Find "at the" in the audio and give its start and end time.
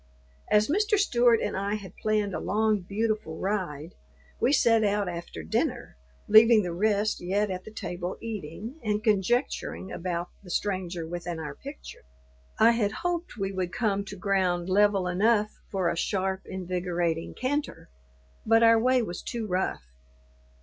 7.51-7.71